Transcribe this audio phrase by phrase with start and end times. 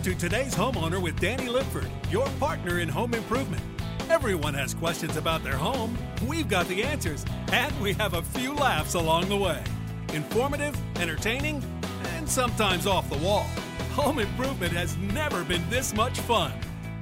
[0.00, 3.62] Welcome to today's homeowner with Danny Lipford, your partner in home improvement.
[4.08, 5.98] Everyone has questions about their home.
[6.26, 7.22] We've got the answers,
[7.52, 9.62] and we have a few laughs along the way.
[10.14, 11.62] Informative, entertaining,
[12.14, 13.44] and sometimes off the wall.
[13.92, 16.50] Home improvement has never been this much fun.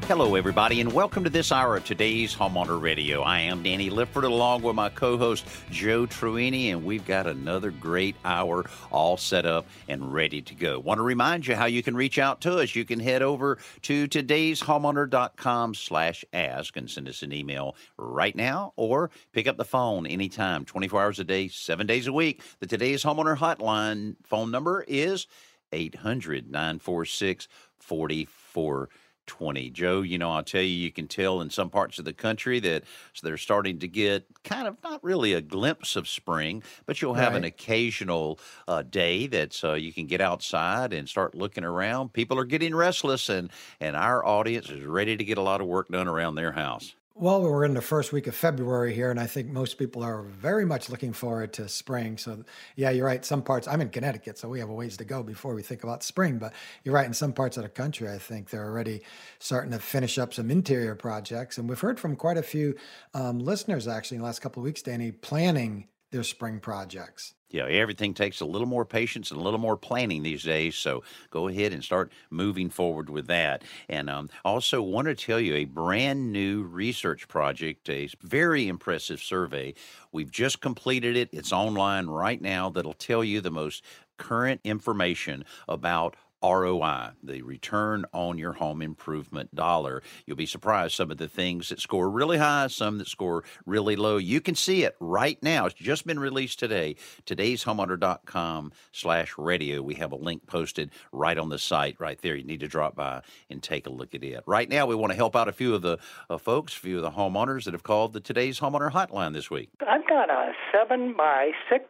[0.08, 3.20] Hello, everybody, and welcome to this hour of today's Homeowner Radio.
[3.20, 7.70] I am Danny Lipford along with my co host Joe Truini, and we've got another
[7.70, 10.78] great hour all set up and ready to go.
[10.78, 12.74] Want to remind you how you can reach out to us.
[12.74, 18.72] You can head over to today'shomeowner.com slash ask and send us an email right now
[18.76, 22.40] or pick up the phone anytime, 24 hours a day, seven days a week.
[22.60, 25.26] The Today's Homeowner Hotline phone number is
[25.70, 27.46] 800 946
[27.78, 28.88] 44
[29.28, 29.70] 20.
[29.70, 32.58] Joe, you know, I'll tell you, you can tell in some parts of the country
[32.60, 32.82] that
[33.22, 37.34] they're starting to get kind of not really a glimpse of spring, but you'll have
[37.34, 37.38] right.
[37.38, 42.12] an occasional uh, day that uh, you can get outside and start looking around.
[42.12, 45.68] People are getting restless, and, and our audience is ready to get a lot of
[45.68, 46.94] work done around their house.
[47.20, 50.22] Well, we're in the first week of February here, and I think most people are
[50.22, 52.16] very much looking forward to spring.
[52.16, 52.44] So,
[52.76, 53.24] yeah, you're right.
[53.24, 55.82] Some parts, I'm in Connecticut, so we have a ways to go before we think
[55.82, 56.38] about spring.
[56.38, 56.52] But
[56.84, 57.06] you're right.
[57.06, 59.02] In some parts of the country, I think they're already
[59.40, 61.58] starting to finish up some interior projects.
[61.58, 62.76] And we've heard from quite a few
[63.14, 67.66] um, listeners actually in the last couple of weeks, Danny, planning their spring projects know,
[67.66, 70.76] everything takes a little more patience and a little more planning these days.
[70.76, 73.64] So go ahead and start moving forward with that.
[73.88, 79.20] And um, also want to tell you a brand new research project, a very impressive
[79.20, 79.74] survey.
[80.12, 81.30] We've just completed it.
[81.32, 83.84] It's online right now that'll tell you the most
[84.18, 90.02] current information about ROI, the return on your home improvement dollar.
[90.26, 93.96] You'll be surprised some of the things that score really high, some that score really
[93.96, 94.16] low.
[94.16, 95.66] You can see it right now.
[95.66, 96.96] It's just been released today.
[97.24, 99.82] Today's homeowner.com slash radio.
[99.82, 102.36] We have a link posted right on the site right there.
[102.36, 104.42] You need to drop by and take a look at it.
[104.46, 105.98] Right now, we want to help out a few of the
[106.28, 109.50] uh, folks, a few of the homeowners that have called the Today's Homeowner Hotline this
[109.50, 109.70] week.
[109.86, 111.84] I've got a seven by six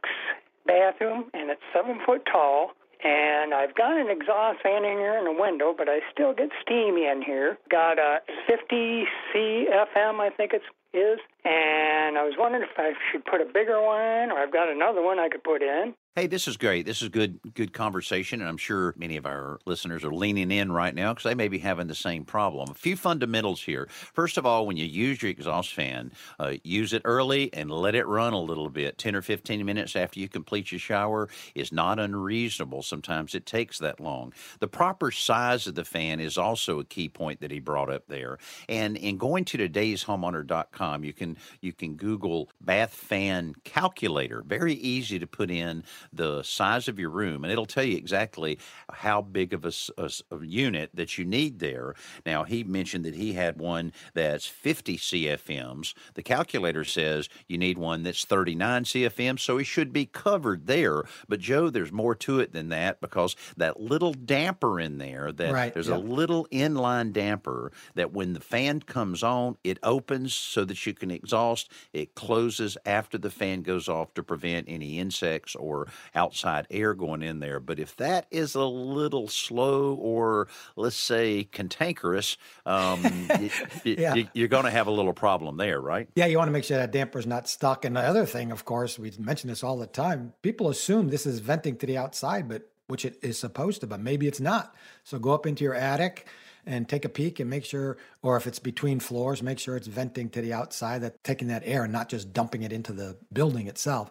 [0.66, 2.72] bathroom and it's seven foot tall
[3.04, 6.50] and I've got an exhaust fan in here and a window, but I still get
[6.62, 7.58] steam in here.
[7.70, 10.62] Got a 50 CFM, I think it
[10.92, 14.70] is, and I was wondering if I should put a bigger one, or I've got
[14.70, 15.94] another one I could put in.
[16.18, 16.84] Hey, this is great.
[16.84, 20.72] This is good good conversation, and I'm sure many of our listeners are leaning in
[20.72, 22.70] right now because they may be having the same problem.
[22.70, 23.86] A few fundamentals here.
[24.14, 26.10] First of all, when you use your exhaust fan,
[26.40, 28.98] uh, use it early and let it run a little bit.
[28.98, 32.82] 10 or 15 minutes after you complete your shower is not unreasonable.
[32.82, 34.32] Sometimes it takes that long.
[34.58, 38.08] The proper size of the fan is also a key point that he brought up
[38.08, 38.38] there.
[38.68, 44.42] And in going to today's homeowner.com, you can you can Google bath fan calculator.
[44.46, 48.58] Very easy to put in the size of your room, and it'll tell you exactly
[48.92, 51.94] how big of a, a, a, unit that you need there.
[52.24, 55.94] Now, he mentioned that he had one that's 50 CFMs.
[56.14, 61.02] The calculator says you need one that's 39 CFMs, so he should be covered there.
[61.28, 65.52] But, Joe, there's more to it than that because that little damper in there, that
[65.52, 70.64] right, there's a little inline damper that when the fan comes on, it opens so
[70.68, 71.70] that you can exhaust.
[71.92, 77.22] It closes after the fan goes off to prevent any insects or outside air going
[77.22, 77.60] in there.
[77.60, 82.36] But if that is a little slow or let's say cantankerous,
[82.66, 83.02] um,
[83.84, 84.14] yeah.
[84.14, 86.08] you, you're going to have a little problem there, right?
[86.14, 87.84] Yeah, you want to make sure that damper's not stuck.
[87.84, 90.32] And the other thing, of course, we mention this all the time.
[90.42, 94.00] People assume this is venting to the outside, but which it is supposed to, but
[94.00, 94.74] maybe it's not.
[95.04, 96.26] So go up into your attic
[96.68, 99.86] and take a peek and make sure, or if it's between floors, make sure it's
[99.86, 103.16] venting to the outside, that taking that air and not just dumping it into the
[103.32, 104.10] building itself.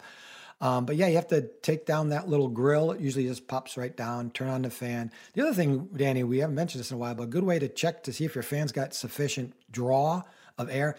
[0.59, 2.91] Um, but yeah, you have to take down that little grill.
[2.91, 5.11] It usually just pops right down, turn on the fan.
[5.33, 7.59] The other thing, Danny, we haven't mentioned this in a while, but a good way
[7.59, 10.23] to check to see if your fan's got sufficient draw
[10.57, 10.95] of air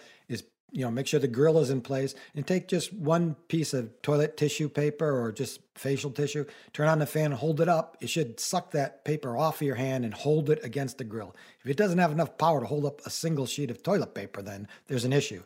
[0.72, 3.90] you know make sure the grill is in place and take just one piece of
[4.02, 8.10] toilet tissue paper or just facial tissue turn on the fan hold it up it
[8.10, 11.34] should suck that paper off of your hand and hold it against the grill
[11.64, 14.42] if it doesn't have enough power to hold up a single sheet of toilet paper
[14.42, 15.42] then there's an issue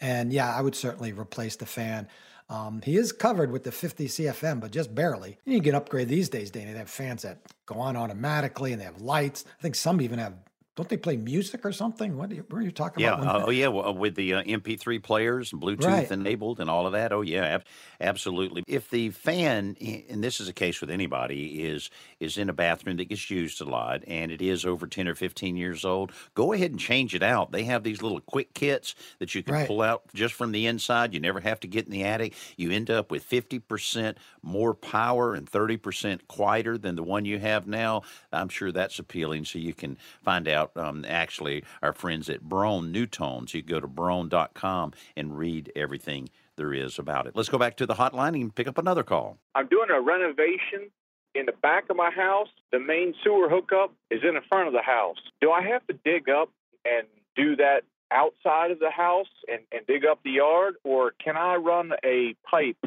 [0.00, 2.08] and yeah i would certainly replace the fan
[2.50, 5.38] um, he is covered with the 50 CFM, but just barely.
[5.46, 6.72] You can upgrade these days, Danny.
[6.72, 9.44] They have fans that go on automatically and they have lights.
[9.58, 10.34] I think some even have
[10.76, 12.16] don't they play music or something?
[12.16, 13.14] What are you, what are you talking yeah.
[13.14, 13.42] about?
[13.42, 13.68] Uh, oh, yeah.
[13.68, 16.10] Well, with the uh, MP3 players, Bluetooth Right.
[16.10, 17.12] enabled, and all of that.
[17.12, 17.64] Oh, yeah, ab-
[18.00, 18.64] absolutely.
[18.66, 19.76] If the fan,
[20.08, 23.60] and this is a case with anybody, is is in a bathroom that gets used
[23.60, 27.14] a lot, and it is over ten or fifteen years old, go ahead and change
[27.14, 27.52] it out.
[27.52, 29.68] They have these little quick kits that you can Right.
[29.68, 31.14] pull out just from the inside.
[31.14, 32.34] You never have to get in the attic.
[32.56, 37.24] You end up with fifty percent more power and thirty percent quieter than the one
[37.24, 38.02] you have now.
[38.32, 39.44] I'm sure that's appealing.
[39.44, 40.63] So you can find out.
[40.76, 43.54] Um, actually, our friends at Broan-NuTones.
[43.54, 47.34] You go to Broan.com and read everything there is about it.
[47.34, 49.38] Let's go back to the hotline and pick up another call.
[49.54, 50.90] I'm doing a renovation
[51.34, 52.48] in the back of my house.
[52.72, 55.16] The main sewer hookup is in the front of the house.
[55.40, 56.50] Do I have to dig up
[56.84, 61.36] and do that outside of the house and, and dig up the yard, or can
[61.36, 62.78] I run a pipe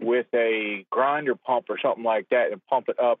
[0.00, 3.18] with a grinder pump or something like that and pump it up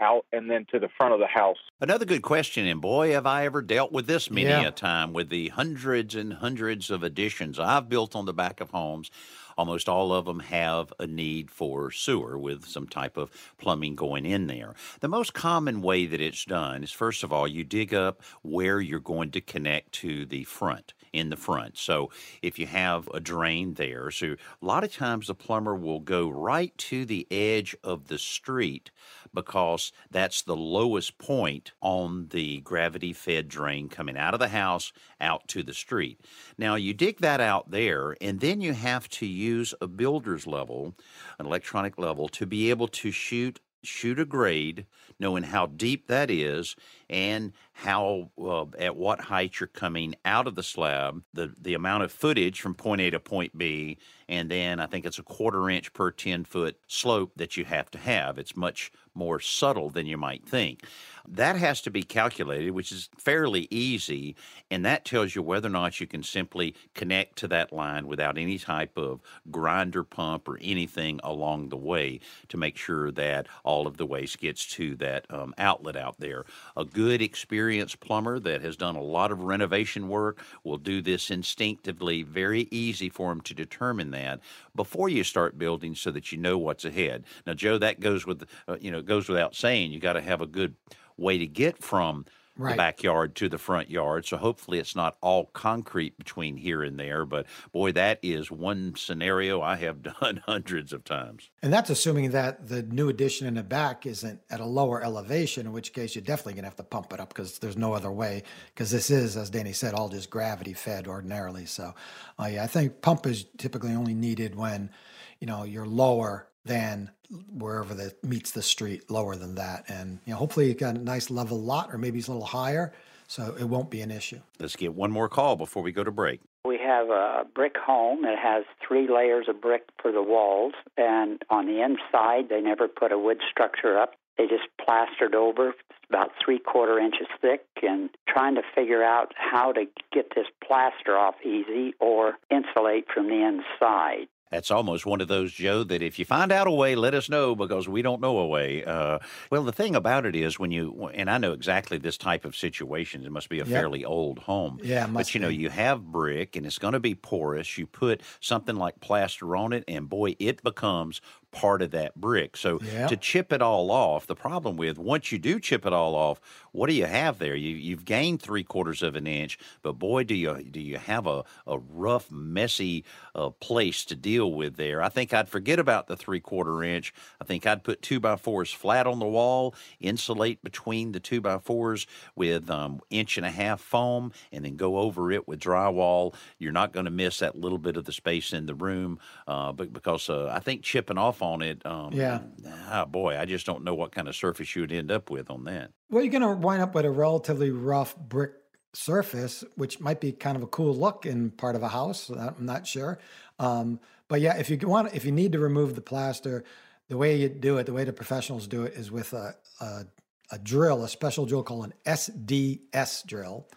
[0.00, 1.56] out and then to the front of the house?
[1.80, 4.68] Another good question, and boy, have I ever dealt with this many Yeah.
[4.68, 8.70] a time with the hundreds and hundreds of additions I've built on the back of
[8.70, 9.10] homes.
[9.56, 14.24] Almost all of them have a need for sewer with some type of plumbing going
[14.24, 14.74] in there.
[15.00, 18.80] The most common way that it's done is first of all, you dig up where
[18.80, 21.76] you're going to connect to the front in the front.
[21.76, 22.10] So
[22.42, 26.28] if you have a drain there, so a lot of times the plumber will go
[26.28, 28.90] right to the edge of the street
[29.34, 34.92] because that's the lowest point on the gravity fed drain coming out of the house
[35.20, 36.20] out to the street.
[36.56, 40.94] Now you dig that out there, and then you have to use a builder's level,
[41.38, 44.86] an electronic level, to be able to shoot shoot a grade,
[45.18, 46.76] knowing how deep that is
[47.08, 52.02] and how uh, at what height you're coming out of the slab, the the amount
[52.02, 53.98] of footage from point A to point B,
[54.28, 57.90] and then I think it's a quarter inch per 10 foot slope that you have
[57.92, 58.38] to have.
[58.38, 60.84] It's much more subtle than you might think.
[61.30, 64.34] That has to be calculated, which is fairly easy,
[64.70, 68.38] and that tells you whether or not you can simply connect to that line without
[68.38, 69.20] any type of
[69.50, 74.40] grinder pump or anything along the way to make sure that all of the waste
[74.40, 76.46] gets to that um, outlet out there.
[76.76, 81.30] A good experienced plumber that has done a lot of renovation work will do this
[81.30, 84.40] instinctively, very easy for him to determine that
[84.78, 87.24] before you start building so that you know what's ahead.
[87.44, 89.90] Now, Joe, that goes with, uh, you know, goes without saying.
[89.90, 90.76] You got to have a good
[91.16, 92.24] way to get from
[92.58, 94.26] the backyard to the front yard.
[94.26, 97.24] So hopefully it's not all concrete between here and there.
[97.24, 101.50] But boy, that is one scenario I have done hundreds of times.
[101.62, 105.66] And that's assuming that the new addition in the back isn't at a lower elevation,
[105.66, 107.94] in which case you're definitely going to have to pump it up because there's no
[107.94, 108.42] other way.
[108.74, 111.66] Because this is, as Danny said, all just gravity fed ordinarily.
[111.66, 111.94] So,
[112.38, 114.90] uh, yeah, I think pump is typically only needed when,
[115.38, 117.10] you know, you're lower than
[117.52, 119.84] wherever that meets the street, lower than that.
[119.88, 122.46] And, you know, hopefully you got a nice level lot or maybe it's a little
[122.46, 122.92] higher.
[123.26, 124.40] So it won't be an issue.
[124.58, 126.40] Let's get one more call before we go to break.
[126.64, 128.24] We have a brick home.
[128.24, 132.88] It has three layers of brick for the walls, and on the inside, they never
[132.88, 134.14] put a wood structure up.
[134.38, 135.70] They just plastered over.
[135.70, 140.46] It's about three quarter inches thick, and trying to figure out how to get this
[140.66, 144.28] plaster off easy or insulate from the inside.
[144.50, 147.28] That's almost one of those, Joe, that if you find out a way, let us
[147.28, 148.84] know because we don't know a way.
[148.84, 149.18] Uh,
[149.50, 152.56] well, the thing about it is when you, and I know exactly this type of
[152.56, 153.88] situation, it must be a Yep.
[153.88, 154.80] fairly old home.
[154.82, 157.76] Yeah, it But you know, you have brick and it's going to be porous.
[157.78, 162.56] You put something like plaster on it, and boy, it becomes part of that brick.
[162.56, 162.78] So
[163.08, 166.40] to chip it all off, the problem with once you do chip it all off,
[166.72, 167.54] what do you have there?
[167.54, 171.26] You you've gained three quarters of an inch, but boy, do you do you have
[171.26, 173.04] a, a rough, messy
[173.34, 175.02] uh, place to deal with there.
[175.02, 177.12] I think I'd forget about the three quarter inch.
[177.40, 181.40] I think I'd put two by fours flat on the wall, insulate between the two
[181.40, 185.60] by fours with um, inch and a half foam, and then go over it with
[185.60, 186.34] drywall.
[186.58, 189.72] You're not going to miss that little bit of the space in the room, uh,
[189.72, 192.40] but because uh, I think chipping off on it, um, Yeah.
[192.88, 195.50] ah, boy, I just don't know what kind of surface you would end up with
[195.50, 195.90] on that.
[196.10, 198.52] Well, you're going to wind up with a relatively rough brick
[198.94, 202.30] surface, which might be kind of a cool look in part of a house.
[202.30, 203.18] I'm not sure.
[203.58, 206.64] Um, but yeah, if you want, if you need to remove the plaster,
[207.08, 210.04] the way you do it, the way the professionals do it, is with a a,
[210.50, 213.68] a drill, a special drill called an SDS drill.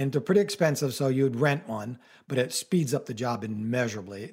[0.00, 4.28] And they're pretty expensive, so you'd rent one, but it speeds up the job immeasurably.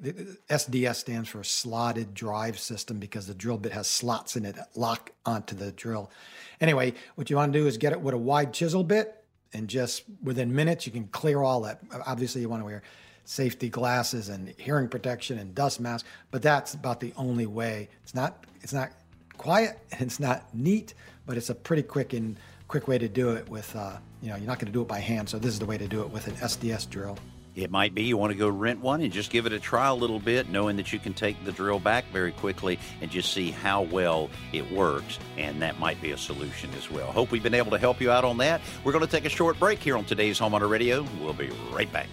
[0.48, 4.70] SDS stands for slotted drive system because the drill bit has slots in it that
[4.76, 6.10] lock onto the drill.
[6.58, 9.22] Anyway, what you want to do is get it with a wide chisel bit,
[9.52, 11.80] and just within minutes, you can clear all that.
[12.06, 12.82] Obviously, you want to wear
[13.26, 17.90] safety glasses and hearing protection and dust mask, but that's about the only way.
[18.04, 18.46] It's not.
[18.62, 18.92] It's not
[19.36, 20.94] quiet it's not neat,
[21.26, 24.36] but it's a pretty quick and quick way to do it with, uh, you know,
[24.36, 25.28] you're not going to do it by hand.
[25.28, 27.18] So this is the way to do it with an SDS drill.
[27.56, 29.88] It might be you want to go rent one and just give it a try
[29.88, 33.32] a little bit, knowing that you can take the drill back very quickly and just
[33.32, 35.18] see how well it works.
[35.36, 37.10] And that might be a solution as well.
[37.10, 38.60] Hope we've been able to help you out on that.
[38.84, 41.04] We're going to take a short break here on today's Homeowner Radio.
[41.20, 42.06] We'll be right back.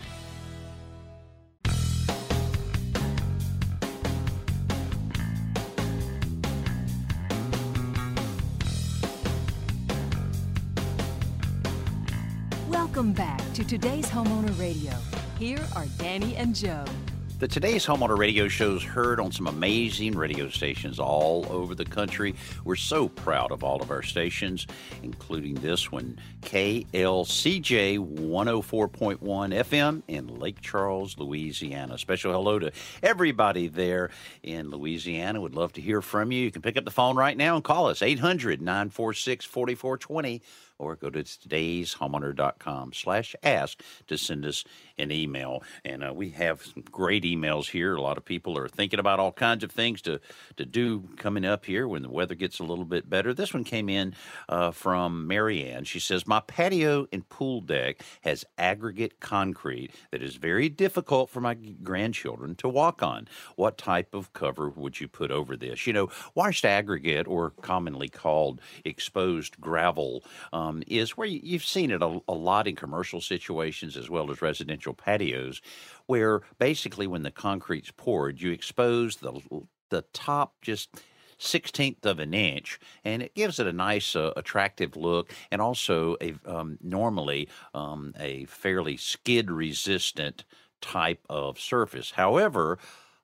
[13.67, 14.93] Today's Homeowner Radio.
[15.39, 16.86] Here are Danny and Joe.
[17.39, 21.84] The Today's Homeowner Radio show is heard on some amazing radio stations all over the
[21.84, 22.36] country.
[22.63, 24.67] We're so proud of all of our stations,
[25.01, 31.98] including this one, KLCJ 104.1 FM in Lake Charles, Louisiana.
[31.98, 34.12] Special hello to everybody there
[34.43, 35.41] in Louisiana.
[35.41, 36.43] Would love to hear from you.
[36.43, 40.41] You can pick up the phone right now and call us 800 946 4420
[40.77, 44.63] or go to today'shomeowner.com slash ask to send us
[44.97, 45.63] an email.
[45.83, 47.95] And uh, we have some great emails here.
[47.95, 50.19] A lot of people are thinking about all kinds of things to,
[50.57, 53.33] to do coming up here when the weather gets a little bit better.
[53.33, 54.15] This one came in
[54.49, 55.83] uh, from Marianne.
[55.83, 61.41] She says, My patio and pool deck has aggregate concrete that is very difficult for
[61.41, 63.27] my grandchildren to walk on.
[63.55, 65.85] What type of cover would you put over this?
[65.87, 70.23] You know, washed aggregate, or commonly called exposed gravel,
[70.53, 74.31] um, is where you, have seen it a, a lot in commercial situations as well
[74.31, 75.61] as residential patios,
[76.05, 79.39] where basically when the concrete's poured, you expose the
[79.89, 80.89] the top just
[81.37, 86.15] sixteenth of an inch, and it gives it a nice, uh, attractive look, and also
[86.21, 90.45] a um, normally um, a fairly skid resistant
[90.81, 92.11] type of surface.
[92.11, 92.77] However,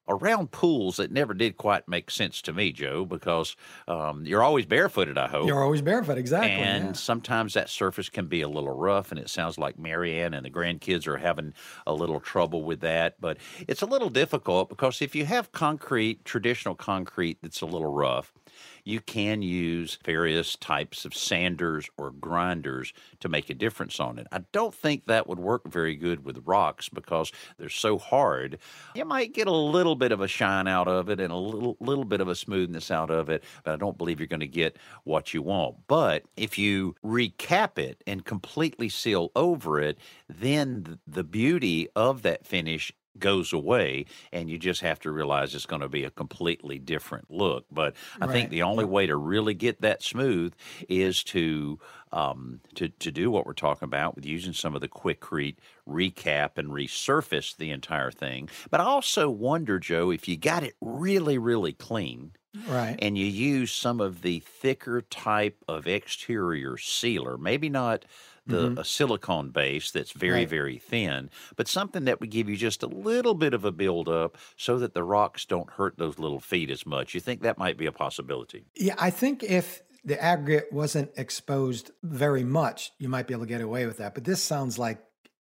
[0.07, 3.55] around pools that never did quite make sense to me, Joe, because
[3.87, 5.47] um, you're always barefooted, I hope.
[5.47, 6.51] You're always barefoot, exactly.
[6.51, 6.91] And yeah.
[6.93, 10.49] sometimes that surface can be a little rough, and it sounds like Marianne and the
[10.49, 11.53] grandkids are having
[11.85, 13.19] a little trouble with that.
[13.19, 17.91] But it's a little difficult because if you have concrete, traditional concrete that's a little
[17.91, 18.33] rough,
[18.83, 24.27] you can use various types of sanders or grinders to make a difference on it.
[24.31, 28.57] I don't think that would work very good with rocks because they're so hard.
[28.95, 31.77] You might get a little bit of a shine out of it and a little
[31.79, 34.47] little bit of a smoothness out of it, but I don't believe you're going to
[34.47, 35.75] get what you want.
[35.87, 39.97] But if you recap it and completely seal over it,
[40.29, 45.65] then the beauty of that finish goes away and you just have to realize it's
[45.65, 47.65] going to be a completely different look.
[47.71, 48.31] But i right.
[48.31, 50.53] think the only way to really get that smooth
[50.89, 51.79] is to
[52.13, 55.55] um, to, to do what we're talking about with using some of the quikrete
[55.87, 58.49] recap and resurface the entire thing.
[58.69, 62.31] But i also wonder joe if you got it really really clean
[62.67, 62.97] right.
[62.99, 68.05] and you use some of the thicker type of exterior sealer maybe not
[68.47, 68.77] the mm-hmm.
[68.79, 70.49] a silicone base that's very right.
[70.49, 74.09] very thin, but something that would give you just a little bit of a build
[74.09, 77.13] up so that the rocks don't hurt those little feet as much.
[77.13, 78.65] You think that might be a possibility?
[78.75, 83.49] Yeah, I think if the aggregate wasn't exposed very much, you might be able to
[83.49, 84.15] get away with that.
[84.15, 85.03] But this sounds like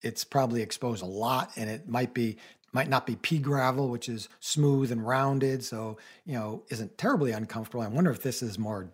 [0.02, 2.38] it's probably exposed a lot, and it might be
[2.73, 7.32] might not be pea gravel, which is smooth and rounded, so you know isn't terribly
[7.32, 7.82] uncomfortable.
[7.82, 8.92] I wonder if this is more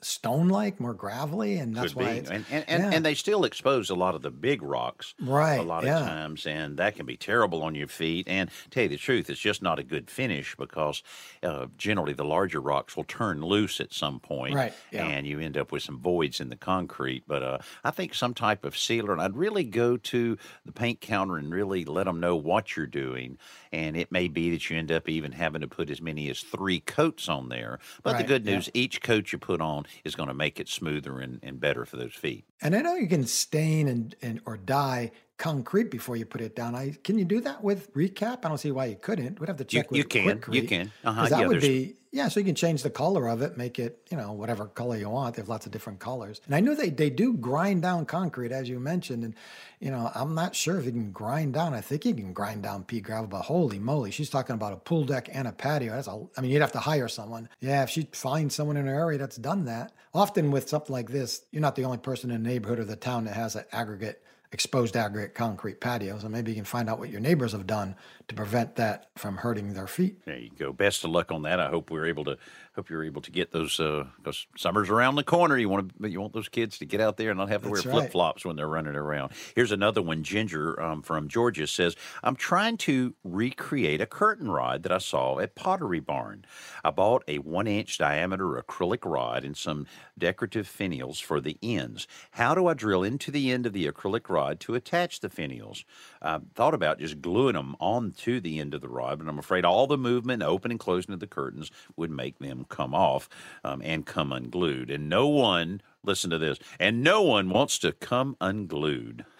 [0.00, 2.10] stone like, more gravelly, and that's Could why.
[2.10, 2.90] And, and, and, yeah.
[2.92, 5.56] and, they still expose a lot of the big rocks, right?
[5.56, 6.00] A lot yeah.
[6.00, 8.28] of times, and that can be terrible on your feet.
[8.28, 11.02] And tell you the truth, it's just not a good finish because
[11.42, 14.72] uh, generally the larger rocks will turn loose at some point, right?
[14.92, 15.06] Yeah.
[15.06, 17.24] And you end up with some voids in the concrete.
[17.26, 21.00] But uh, I think some type of sealer, and I'd really go to the paint
[21.00, 23.38] counter and really let them know what you're doing.
[23.72, 26.40] And it may be that you end up even having to put as many as
[26.40, 27.78] three coats on there.
[28.02, 28.22] But right.
[28.22, 31.40] the good news, each coat you put on is going to make it smoother and,
[31.42, 32.44] and better for those feet.
[32.60, 36.54] And I know you can stain and, and or dye concrete before you put it
[36.54, 36.74] down.
[36.74, 38.44] I can you do that with recap?
[38.44, 39.40] I don't see why you couldn't.
[39.40, 40.42] We'd have to check you, you can.
[40.50, 40.92] You can.
[41.04, 41.28] Uh-huh.
[41.28, 42.28] That yeah, would be yeah.
[42.28, 45.08] So you can change the color of it, make it you know whatever color you
[45.08, 45.36] want.
[45.36, 46.40] They have lots of different colors.
[46.44, 49.24] And I know they they do grind down concrete as you mentioned.
[49.24, 49.34] And
[49.78, 51.72] you know I'm not sure if you can grind down.
[51.72, 54.76] I think you can grind down pea gravel, but holy moly, she's talking about a
[54.76, 55.92] pool deck and a patio.
[55.92, 56.26] That's a.
[56.36, 57.48] I mean you'd have to hire someone.
[57.60, 59.92] Yeah, if she finds someone in her area that's done that.
[60.14, 62.96] Often with something like this, you're not the only person in the neighborhood or the
[62.96, 66.24] town that has an aggregate exposed aggregate concrete patios.
[66.24, 67.96] And maybe you can find out what your neighbors have done
[68.28, 70.24] to prevent that from hurting their feet.
[70.26, 70.72] There you go.
[70.72, 71.58] Best of luck on that.
[71.60, 72.36] I hope we're able to
[72.76, 75.56] hope you're able to get those because uh, summer's around the corner.
[75.56, 77.70] You want to you want those kids to get out there and not have to
[77.70, 78.00] That's wear right.
[78.02, 79.32] flip flops when they're running around.
[79.56, 80.22] Here's another one.
[80.22, 85.38] Ginger um, from Georgia says, "I'm trying to recreate a curtain rod that I saw
[85.38, 86.44] at Pottery Barn.
[86.84, 89.86] I bought a one inch diameter acrylic rod and some
[90.18, 92.06] decorative finials for the ends.
[92.32, 95.84] How do I drill into the end of the acrylic rod to attach the finials?
[96.20, 97.74] I thought about just gluing them
[98.18, 101.14] onto the end of the rod, but I'm afraid all the movement, opening and closing
[101.14, 103.28] of the curtains would make them come off
[103.64, 104.90] um, and come unglued.
[104.90, 109.24] And no one, listen to this, and no one wants to come unglued.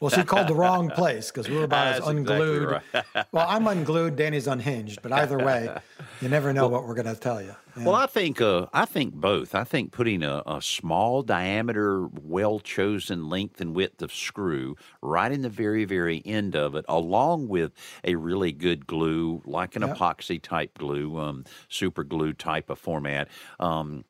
[0.00, 2.80] Well, she called the wrong place because we were about as That's exactly unglued.
[3.32, 4.14] well, I'm unglued.
[4.14, 5.02] Danny's unhinged.
[5.02, 5.76] But either way,
[6.20, 7.54] you never know what we're going to tell you.
[7.76, 7.84] Yeah.
[7.84, 9.54] Well, I think uh, I think both.
[9.54, 15.30] I think putting a, a small diameter, well chosen length and width of screw right
[15.30, 17.72] in the very very end of it, along with
[18.04, 19.96] a really good glue, like an Yep.
[19.96, 23.28] epoxy type glue, um, super glue type of format.
[23.60, 24.04] Um,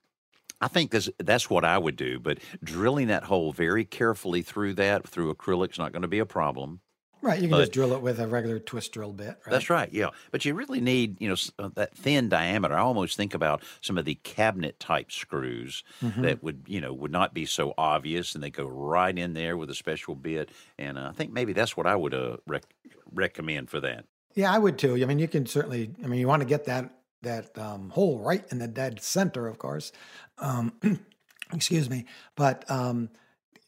[0.60, 4.74] I think this, that's what I would do, but drilling that hole very carefully through
[4.74, 6.80] that, through acrylic's not going to be a problem.
[7.22, 7.36] right.
[7.40, 9.26] You can but- just drill it with a regular twist drill bit.
[9.28, 9.38] Right?
[9.50, 10.08] That's right, yeah.
[10.32, 12.74] But you really need, you know, uh, that thin diameter.
[12.74, 16.22] I almost think about some of the cabinet type screws Mm-hmm.
[16.22, 19.56] that would, you know, would not be so obvious, and they go right in there
[19.56, 20.50] with a special bit.
[20.78, 22.74] And uh, I think maybe that's what I would uh, rec-
[23.12, 24.04] recommend for that.
[24.34, 24.94] Yeah, I would too.
[25.00, 25.90] I mean, you can certainly.
[26.02, 26.90] I mean, you want to get that
[27.22, 29.92] that um, hole right in the dead center, of course.
[30.38, 30.72] Um,
[31.52, 32.06] excuse me,
[32.36, 33.10] but um,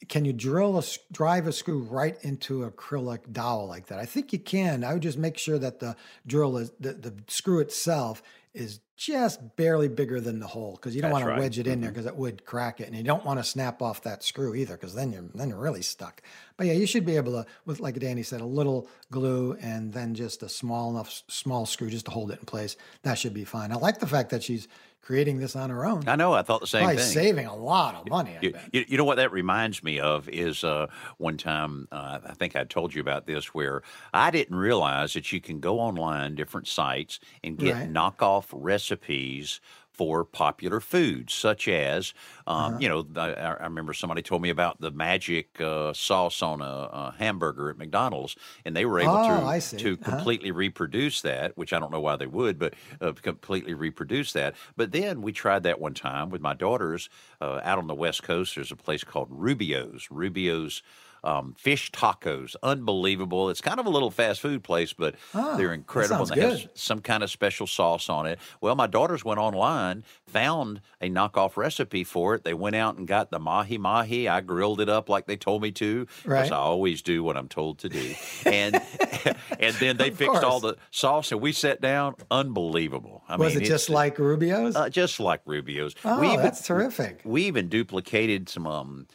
[0.09, 3.99] can you drill a drive a screw right into acrylic dowel like that?
[3.99, 4.85] I think you can.
[4.85, 8.23] I would just make sure that the drill is the, the screw itself
[8.55, 11.37] is just barely bigger than the hole because you don't want right.
[11.37, 11.95] to wedge it in there mm-hmm.
[11.95, 14.75] because it would crack it, and you don't want to snap off that screw either
[14.75, 16.21] because then you're then you're really stuck.
[16.59, 19.91] But yeah, you should be able to with like Danny said, a little glue and
[19.91, 22.77] then just a small enough small screw just to hold it in place.
[23.03, 23.73] That should be fine.
[23.73, 24.69] I like the fact that she's
[25.03, 26.07] creating this on her own.
[26.07, 26.33] I know.
[26.35, 27.13] I thought the same Probably thing.
[27.13, 28.37] saving a lot of money.
[28.37, 28.63] I You, bet.
[28.73, 30.87] you, you know what that reminds me of is uh,
[31.19, 33.83] one time uh, I think I told you about this where
[34.15, 37.93] I didn't realize that you can go online different sites and get Right.
[37.93, 39.61] knockoff recipes
[40.01, 42.15] for popular foods, such as,
[42.47, 42.81] um, Uh-huh.
[42.81, 46.89] you know, I, I remember somebody told me about the magic uh, sauce on a,
[46.91, 50.31] a hamburger at McDonald's, and they were able Oh, to to Uh-huh.
[50.37, 54.55] completely reproduce that, which I don't know why they would, but uh, completely reproduce that.
[54.77, 58.23] But then we tried that one time with my daughters uh, out on the West
[58.23, 58.55] Coast.
[58.55, 60.09] There's a place called Rubio's.
[60.11, 60.83] Rubio's.
[61.23, 63.51] Um, fish tacos, unbelievable.
[63.51, 66.23] It's kind of a little fast food place, but Ah, they're incredible.
[66.23, 66.61] and they have good.
[66.63, 68.39] s- some kind of special sauce on it.
[68.61, 72.45] Well, my daughters went online, found a knockoff recipe for it.
[72.45, 74.29] They went out and got the mahi mahi.
[74.29, 76.53] I grilled it up like they told me to, because Right.
[76.53, 78.15] I always do what I'm told to do.
[78.47, 78.75] And
[79.61, 82.15] and then they Of fixed all the sauce, and we sat down.
[82.31, 83.23] Unbelievable.
[83.29, 84.75] I Was mean, it just like Rubio's?
[84.77, 85.95] uh, just like Rubio's?
[86.05, 87.21] oh, we even, that's terrific.
[87.25, 89.07] we even duplicated some um,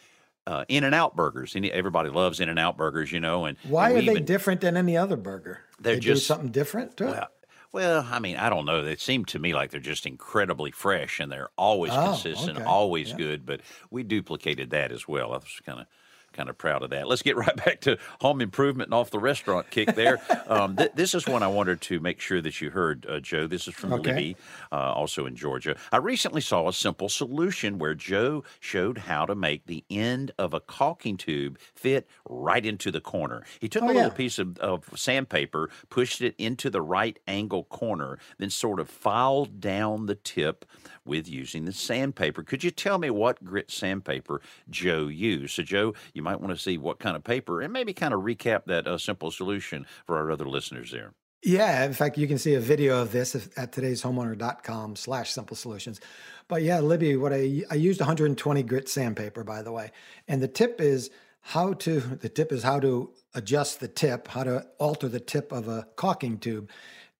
[0.47, 1.55] uh, In-N-Out burgers.
[1.55, 3.45] Everybody loves In-N-Out burgers, you know.
[3.45, 5.59] And Why and are we they even- different than any other burger?
[5.79, 7.11] They're they do just- something different to it.
[7.11, 7.27] Well,
[7.71, 8.83] well, I mean, I don't know.
[8.83, 12.65] They seem to me like they're just incredibly fresh and they're always Oh, consistent, okay.
[12.65, 13.17] always Yeah.
[13.17, 13.45] good.
[13.45, 15.33] But we duplicated that as well.
[15.33, 15.87] I was kind of
[16.35, 17.07] kind of proud of that.
[17.07, 20.19] Let's get right back to home improvement and off the restaurant kick there.
[20.47, 23.47] um, th- this is one I wanted to make sure that you heard, uh, Joe.
[23.47, 24.09] This is from Okay.
[24.11, 24.37] Libby,
[24.71, 25.75] uh, also in Georgia.
[25.91, 30.53] I recently saw a simple solution where Joe showed how to make the end of
[30.53, 33.43] a caulking tube fit right into the corner.
[33.59, 34.09] He took Oh, a little yeah.
[34.09, 39.59] piece of, of sandpaper, pushed it into the right angle corner, then sort of filed
[39.61, 40.65] down the tip
[41.05, 42.41] with using the sandpaper.
[42.43, 45.53] Could you tell me what grit sandpaper Joe used?
[45.55, 48.21] So, Joe, you might want to see what kind of paper and maybe kind of
[48.21, 51.13] recap that uh, simple solution for our other listeners there.
[51.43, 56.01] Yeah, in fact, you can see a video of this at today'shomeowner.com slash simple solutions.
[56.47, 59.91] But yeah, Libby, what I, I used 120 grit sandpaper, by the way.
[60.27, 61.11] And the tip is
[61.41, 65.51] how to, the tip is how to adjust the tip, how to alter the tip
[65.51, 66.71] of a caulking tube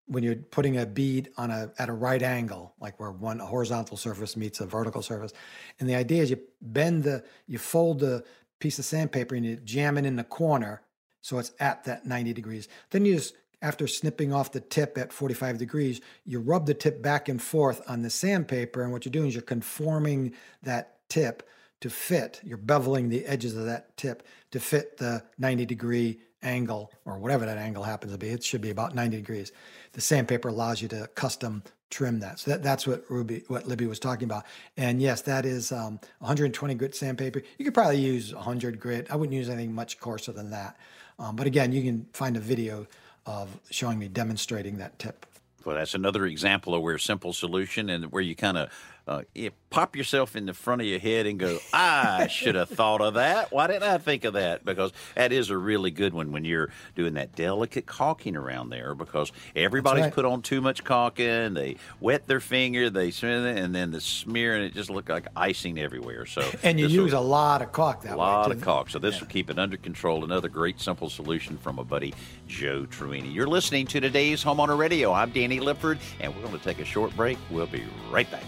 [0.08, 3.98] when you're putting a bead on a, at a right angle, like where one horizontal
[3.98, 5.34] surface meets a vertical surface.
[5.80, 8.24] And the idea is you bend the, you fold the
[8.60, 10.82] piece of sandpaper and you jam it in the corner
[11.26, 12.68] so it's at that 90 degrees.
[12.91, 17.02] Then you just, after snipping off the tip at 45 degrees, you rub the tip
[17.02, 18.84] back and forth on the sandpaper.
[18.84, 21.50] And what you're doing is you're conforming that tip
[21.82, 26.91] to fit, you're beveling the edges of that tip to fit the 90 degree angle
[27.06, 28.30] or whatever that angle happens to be.
[28.30, 29.52] It should be about 90 degrees.
[29.94, 32.39] The sandpaper allows you to custom trim that.
[32.39, 34.45] So that, that's what Ruby, what Libby was talking about.
[34.78, 37.41] And yes, that is um, 120 grit sandpaper.
[37.58, 39.08] You could probably use 100 grit.
[39.10, 40.78] I wouldn't use anything much coarser than that.
[41.19, 42.88] Um, but again, you can find a video
[43.26, 45.26] of showing me demonstrating that tip.
[45.63, 48.69] Well, that's another example of where simple solution and where you kind of
[49.08, 52.70] uh, you pop yourself in the front of your head and go, I should have
[52.70, 53.52] thought of that.
[53.52, 54.65] Why didn't I think of that?
[54.65, 58.96] Because that is a really good one when you're doing that delicate caulking around there
[58.96, 60.13] because everybody's right.
[60.13, 61.54] put on too much caulking.
[61.54, 65.10] They wet their finger, they smear it, and then the smear, and it just looked
[65.10, 66.26] like icing everywhere.
[66.26, 68.13] So And you use will- a lot of caulk that way.
[68.13, 68.89] a lot of caulk.
[68.89, 70.24] So this will keep it under control.
[70.24, 72.13] Another great simple solution from a buddy,
[72.48, 73.32] Joe Truini.
[73.32, 75.13] You're listening to today's Homeowner Radio.
[75.13, 77.38] I'm Danny Lipford, and we're going to take a short break.
[77.52, 78.44] We'll be right back.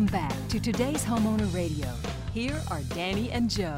[0.00, 1.86] Welcome back to today's Homeowner Radio.
[2.32, 3.76] Here are Danny and Joe.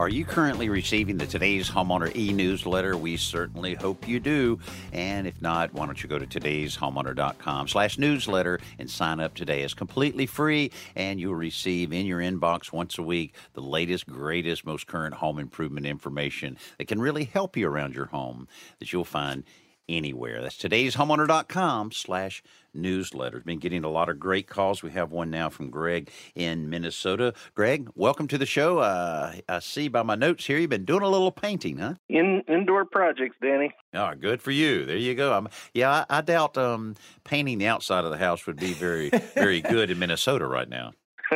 [0.00, 2.96] Are you currently receiving the Today's Homeowner e-newsletter?
[2.96, 4.60] We certainly hope you do.
[4.94, 9.60] And if not, why don't you go to today'shomeowner.com slash newsletter and sign up today.
[9.60, 14.64] It's completely free, and you'll receive in your inbox once a week the latest, greatest,
[14.64, 19.04] most current home improvement information that can really help you around your home that you'll
[19.04, 19.44] find
[19.86, 20.40] anywhere.
[20.40, 22.57] That's today'shomeowner.com slash newsletter.
[22.74, 24.82] Been getting a lot of great calls.
[24.82, 27.34] We have one now from Greg in Minnesota.
[27.54, 28.78] Greg, welcome to the show.
[28.78, 31.94] Uh, I see by my notes here you've been doing a little painting, huh?
[32.08, 33.72] In indoor projects, Danny.
[33.94, 34.84] Oh, good for you.
[34.84, 35.32] There you go.
[35.32, 39.10] I'm, yeah, I, I doubt um, painting the outside of the house would be very,
[39.34, 40.92] very good in Minnesota right now.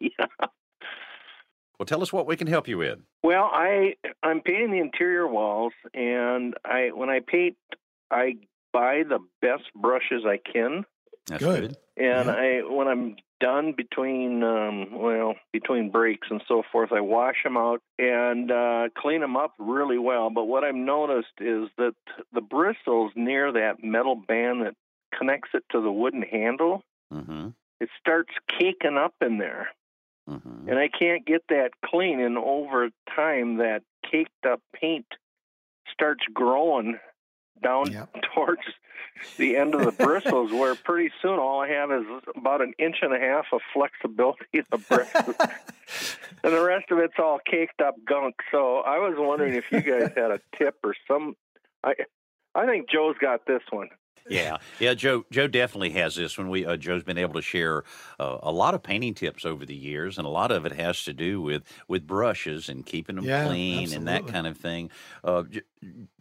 [0.00, 0.26] yeah.
[1.78, 3.00] Well, tell us what we can help you with.
[3.22, 7.56] Well, I I'm painting the interior walls, and I when I paint,
[8.10, 8.36] I
[8.74, 10.84] buy the best brushes I can,
[11.28, 11.76] That's Good.
[11.96, 12.34] and Yeah.
[12.34, 17.56] I when I'm done between um well between breaks and so forth, I wash them
[17.56, 20.30] out and uh, clean them up really well.
[20.30, 21.94] But what I've noticed is that
[22.32, 24.74] the bristles near that metal band that
[25.18, 26.82] connects it to the wooden handle,
[27.12, 27.48] Mm-hmm.
[27.80, 29.68] it starts caking up in there.
[30.28, 30.68] Mm-hmm.
[30.70, 32.18] and I can't get that clean.
[32.18, 35.04] And over time, that caked up paint
[35.92, 36.98] starts growing
[37.62, 38.08] down Yep.
[38.34, 38.62] towards
[39.36, 42.04] the end of the bristles, where pretty soon all I have is
[42.36, 45.36] about an inch and a half of flexibility in the bristles,
[46.42, 48.34] and the rest of it's all caked up gunk.
[48.50, 51.36] So I was wondering if you guys had a tip or some.
[51.84, 51.94] I
[52.54, 53.88] I think Joe's got this one.
[54.28, 54.94] Yeah, yeah.
[54.94, 56.38] Joe, Joe definitely has this.
[56.38, 57.84] When we, uh, Joe's been able to share
[58.18, 61.04] uh, a lot of painting tips over the years, and a lot of it has
[61.04, 64.90] to do with with brushes and keeping them Yeah, clean and that kind of thing.
[65.22, 65.62] Uh, J-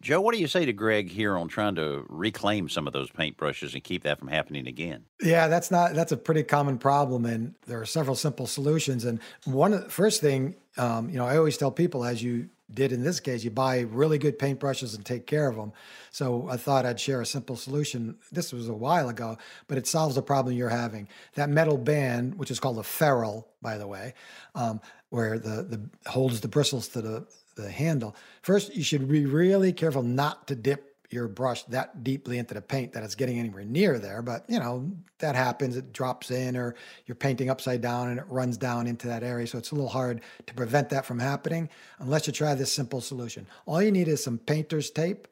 [0.01, 3.09] Joe, what do you say to Greg here on trying to reclaim some of those
[3.09, 5.05] paint brushes and keep that from happening again?
[5.21, 9.05] Yeah, that's not that's a pretty common problem, and there are several simple solutions.
[9.05, 12.49] And one of the first thing, um, you know, I always tell people, as you
[12.71, 15.73] did in this case, you buy really good paintbrushes and take care of them.
[16.11, 18.15] So I thought I'd share a simple solution.
[18.31, 21.07] This was a while ago, but it solves the problem you're having.
[21.35, 24.13] That metal band, which is called a ferrule, by the way,
[24.55, 28.15] um, where the the holds the bristles to the the handle.
[28.41, 32.61] First, you should be really careful not to dip your brush that deeply into the
[32.61, 34.21] paint that it's getting anywhere near there.
[34.21, 38.25] But you know that happens; it drops in, or you're painting upside down and it
[38.27, 39.47] runs down into that area.
[39.47, 43.01] So it's a little hard to prevent that from happening unless you try this simple
[43.01, 43.47] solution.
[43.65, 45.27] All you need is some painter's tape.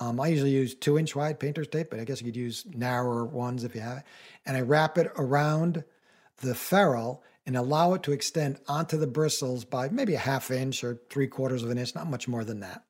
[0.00, 2.66] Um, I usually use two inch wide painter's tape, but I guess you could use
[2.74, 4.04] narrower ones if you have it.
[4.44, 5.84] And I wrap it around
[6.40, 10.82] the ferrule and allow it to extend onto the bristles by maybe a half inch
[10.82, 12.82] or three quarters of an inch, not much more than that.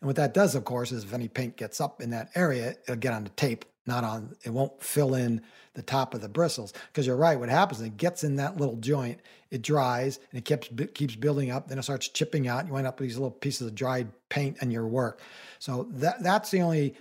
[0.00, 2.76] And what that does, of course, is if any paint gets up in that area,
[2.84, 5.42] it'll get on the tape, not on, it won't fill in
[5.74, 6.72] the top of the bristles.
[6.88, 10.38] Because you're right, what happens, is it gets in that little joint, it dries, and
[10.38, 13.08] it keeps, keeps building up, then it starts chipping out, and you end up with
[13.08, 15.20] these little pieces of dried paint in your work.
[15.58, 16.96] So that that's the only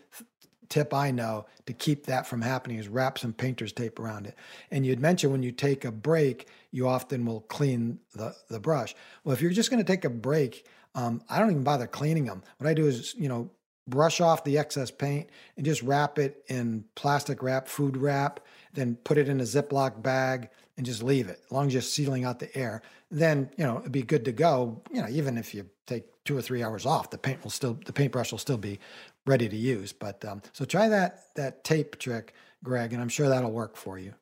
[0.69, 4.35] tip I know to keep that from happening is wrap some painter's tape around it.
[4.71, 8.95] And you'd mentioned when you take a break, you often will clean the, the brush.
[9.23, 12.25] Well, if you're just going to take a break, um, I don't even bother cleaning
[12.25, 12.41] them.
[12.57, 13.51] What I do is, you know,
[13.87, 18.39] brush off the excess paint and just wrap it in plastic wrap, food wrap,
[18.73, 21.81] then put it in a Ziploc bag and just leave it, as long as you're
[21.81, 22.81] sealing out the air.
[23.11, 24.81] Then, you know, it'd be good to go.
[24.91, 27.77] You know, even if you take two or three hours off, the paint will still,
[27.85, 28.79] the paintbrush will still be
[29.25, 29.93] ready to use.
[29.93, 33.97] But um, so try that that tape trick, Greg, and I'm sure that'll work for
[33.97, 34.13] you.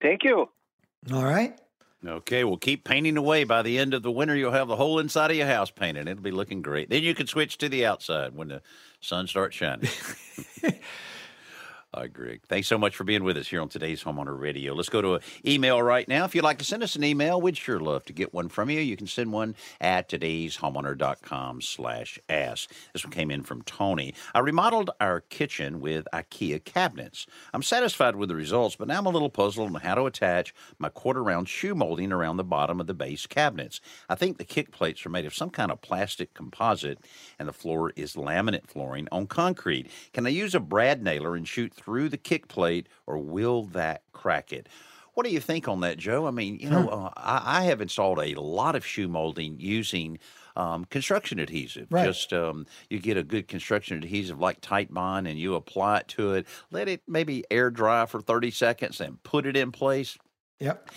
[0.00, 0.48] Thank you.
[1.12, 1.58] All right.
[2.06, 3.42] Okay, well, keep painting away.
[3.42, 6.06] By the end of the winter, you'll have the whole inside of your house painted.
[6.06, 6.90] It'll be looking great.
[6.90, 8.62] Then you can switch to the outside when the
[9.00, 9.90] sun starts shining.
[11.94, 12.38] I agree.
[12.46, 14.74] Thanks so much for being with us here on today's Homeowner Radio.
[14.74, 16.26] Let's go to an email right now.
[16.26, 18.68] If you'd like to send us an email, we'd sure love to get one from
[18.68, 18.78] you.
[18.78, 22.70] You can send one at today'shomeowner.com slash ask.
[22.92, 24.12] This one came in from Tony.
[24.34, 27.26] I remodeled our kitchen with IKEA cabinets.
[27.54, 30.52] I'm satisfied with the results, but now I'm a little puzzled on how to attach
[30.78, 33.80] my quarter round shoe molding around the bottom of the base cabinets.
[34.10, 36.98] I think the kick plates are made of some kind of plastic composite,
[37.38, 39.90] and the floor is laminate flooring on concrete.
[40.12, 44.02] Can I use a brad nailer and shoot through the kick plate, or will that
[44.12, 44.68] crack it?
[45.14, 46.26] What do you think on that, Joe?
[46.26, 50.20] I mean, you know, uh, I, I, have installed a lot of shoe molding using
[50.54, 51.88] um, construction adhesive.
[51.90, 52.04] Right.
[52.04, 56.34] Just um, you get a good construction adhesive like Titebond, and you apply it to
[56.34, 56.46] it.
[56.70, 60.16] Let it maybe air dry for thirty seconds, and put it in place.
[60.60, 60.88] Yep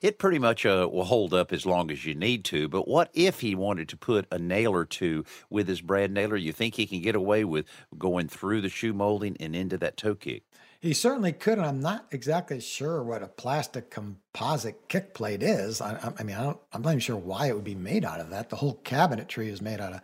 [0.00, 2.68] it pretty much uh, will hold up as long as you need to.
[2.68, 6.36] But what if he wanted to put a nail or two with his brad nailer?
[6.36, 9.96] You think he can get away with going through the shoe molding and into that
[9.96, 10.44] toe kick?
[10.80, 15.80] He certainly could, and I'm not exactly sure what a plastic composite kick plate is.
[15.80, 18.30] I, I mean, I I'm not even sure why it would be made out of
[18.30, 18.48] that.
[18.48, 20.00] The whole cabinetry is made out of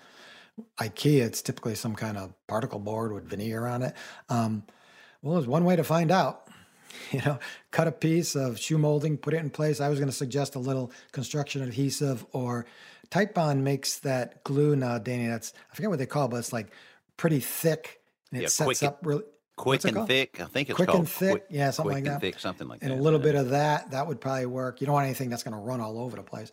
[0.79, 1.23] IKEA.
[1.23, 3.95] It's typically some kind of particle board with veneer on it.
[4.29, 4.65] Um,
[5.23, 6.44] well, there's one way to find out.
[7.13, 7.39] you know,
[7.71, 9.81] cut a piece of shoe molding, put it in place.
[9.81, 12.67] I was going to suggest a little construction adhesive or
[13.11, 15.27] Titebond makes that glue now, Danny.
[15.27, 16.73] That's I forget what they call, it, but it's like
[17.17, 19.23] pretty thick and it yeah, sets up really
[19.57, 20.41] quick and thick.
[20.41, 21.31] I think it's quick called and thick.
[21.31, 22.21] Quick, yeah, something like that.
[22.21, 22.95] thick, something like and that.
[22.95, 23.91] And a little bit of that.
[23.93, 24.81] That would probably work.
[24.81, 26.51] You don't want anything that's going to run all over the place.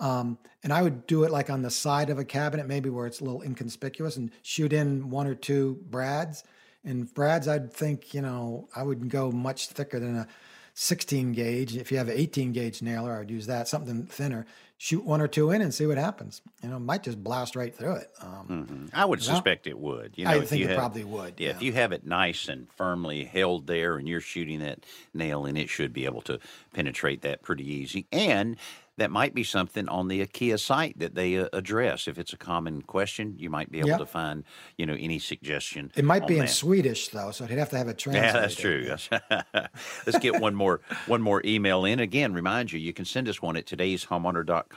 [0.00, 3.06] Um, and I would do it like on the side of a cabinet, maybe where
[3.06, 6.44] it's a little inconspicuous, and shoot in one or two brads
[6.84, 10.28] and brads, I'd think, you know, I wouldn't go much thicker than a
[10.74, 11.76] 16 gauge.
[11.76, 14.46] If you have an 18 gauge nailer, I'd use that, something thinner.
[14.84, 16.42] Shoot one or two in and see what happens.
[16.62, 18.10] You know, might just blast right through it.
[18.20, 18.86] Um, mm-hmm.
[18.92, 20.12] I would suspect it would.
[20.14, 21.36] You know, I think it have, probably would.
[21.38, 24.84] Yeah, yeah, if you have it nice and firmly held there and you're shooting that
[25.14, 26.38] nail and it should be able to
[26.74, 28.06] penetrate that pretty easy.
[28.12, 28.58] And
[28.96, 32.06] that might be something on the IKEA site that they uh, address.
[32.06, 34.44] If it's a common question, you might be able to find,
[34.76, 35.90] you know, any suggestion.
[35.96, 36.42] It might be that.
[36.42, 38.34] in Swedish though, so he'd have to have it translated.
[38.34, 39.68] Yeah, that's true.
[40.06, 41.98] Let's get one more one more email in.
[42.00, 44.73] Again, remind you, you can send us one at today'shomeowner.com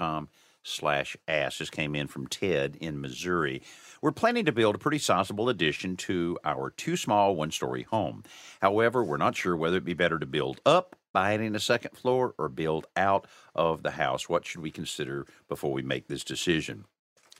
[0.63, 1.59] slash ask.
[1.59, 3.61] This came in from Ted in Missouri.
[4.01, 8.23] We're planning to build a pretty sizable addition to our too small one story home.
[8.61, 11.97] However, we're not sure whether it'd be better to build up by adding a second
[11.97, 14.29] floor or build out of the house?
[14.29, 16.85] What should we consider before we make this decision?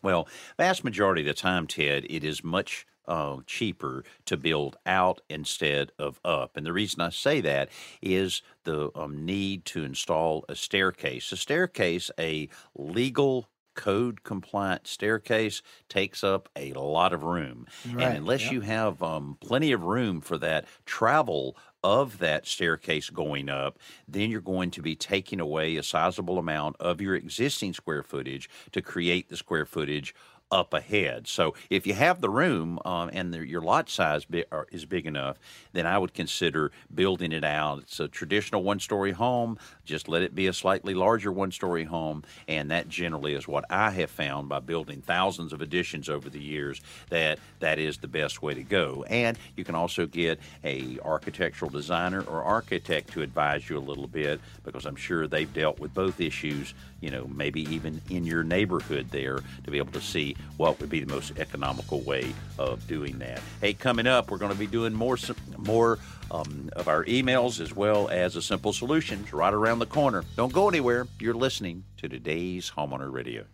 [0.01, 5.21] Well, vast majority of the time, Ted, it is much uh, cheaper to build out
[5.29, 6.55] instead of up.
[6.55, 7.69] And the reason I say that
[8.01, 11.31] is the um, need to install a staircase.
[11.31, 17.67] A staircase, a legal code compliant staircase takes up a lot of room.
[17.85, 18.07] Right.
[18.07, 18.53] And unless yep.
[18.53, 24.29] you have um, plenty of room for that travel of that staircase going up, then
[24.29, 28.81] you're going to be taking away a sizable amount of your existing square footage to
[28.81, 30.13] create the square footage
[30.51, 31.27] up ahead.
[31.27, 34.25] So if you have the room um, and the, your lot size
[34.71, 35.37] is big enough,
[35.73, 37.79] then I would consider building it out.
[37.79, 39.57] It's a traditional one story home.
[39.85, 42.23] Just let it be a slightly larger one story home.
[42.47, 46.41] And that generally is what I have found by building thousands of additions over the
[46.41, 49.03] years that that is the best way to go.
[49.09, 54.07] And you can also get a architectural designer or architect to advise you a little
[54.07, 58.43] bit because I'm sure they've dealt with both issues, you know, maybe even in your
[58.43, 62.85] neighborhood there to be able to see what would be the most economical way of
[62.87, 63.39] doing that.
[63.61, 65.17] Hey, coming up, we're going to be doing more
[65.57, 65.99] more
[66.31, 70.23] um, of our emails as well as a simple solutions right around the corner.
[70.35, 71.07] Don't go anywhere.
[71.19, 73.45] You're listening to today's Homeowner Radio.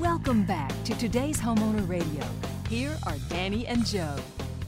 [0.00, 2.24] Welcome back to today's Homeowner Radio.
[2.68, 4.16] Here are Danny and Joe.